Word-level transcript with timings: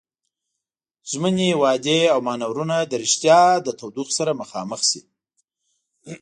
ژمنې، 1.11 1.49
وعدې 1.61 1.99
او 2.13 2.19
مانورونه 2.27 2.75
د 2.83 2.93
ريښتيا 3.01 3.41
له 3.65 3.71
تودوخې 3.79 4.13
سره 4.19 4.37
مخامخ 4.41 4.81
شي. 4.89 5.01